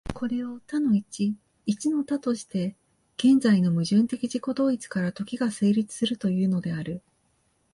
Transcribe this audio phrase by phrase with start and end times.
[0.15, 1.35] これを多の一、
[1.67, 2.75] 一の多として、
[3.17, 7.03] 現在の矛盾的自己同一から時が成立するというのである。